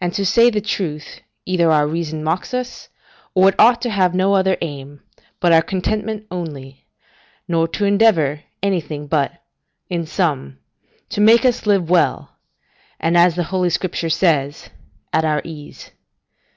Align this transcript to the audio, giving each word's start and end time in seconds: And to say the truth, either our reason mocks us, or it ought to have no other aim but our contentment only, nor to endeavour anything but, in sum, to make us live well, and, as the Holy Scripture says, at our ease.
And 0.00 0.14
to 0.14 0.24
say 0.24 0.50
the 0.50 0.60
truth, 0.60 1.20
either 1.44 1.68
our 1.68 1.84
reason 1.84 2.22
mocks 2.22 2.54
us, 2.54 2.90
or 3.34 3.48
it 3.48 3.56
ought 3.58 3.82
to 3.82 3.90
have 3.90 4.14
no 4.14 4.34
other 4.34 4.56
aim 4.60 5.00
but 5.40 5.50
our 5.50 5.62
contentment 5.62 6.26
only, 6.30 6.86
nor 7.48 7.66
to 7.66 7.84
endeavour 7.84 8.44
anything 8.62 9.08
but, 9.08 9.32
in 9.90 10.06
sum, 10.06 10.58
to 11.08 11.20
make 11.20 11.44
us 11.44 11.66
live 11.66 11.90
well, 11.90 12.36
and, 13.00 13.16
as 13.18 13.34
the 13.34 13.42
Holy 13.50 13.70
Scripture 13.70 14.10
says, 14.10 14.70
at 15.12 15.24
our 15.24 15.42
ease. 15.44 15.90